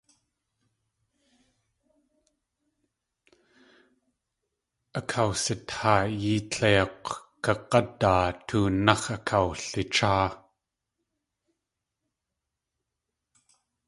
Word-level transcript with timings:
Akawsitaayi 4.99 6.33
tléik̲w 6.51 7.09
kag̲ádaa 7.43 8.27
tóonáx̲ 8.47 9.03
akawlicháa. 9.15 10.27